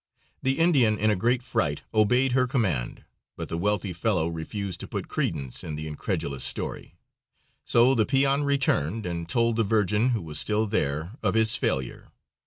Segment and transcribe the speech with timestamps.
[0.41, 3.05] The Indian, in a great fright, obeyed her command,
[3.37, 6.95] but the wealthy fellow refused to put credence in the incredulous story,
[7.65, 12.11] so the peon returned and told the Virgin, who was still there, of his failure.